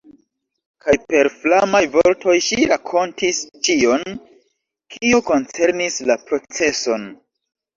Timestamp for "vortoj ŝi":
1.95-2.57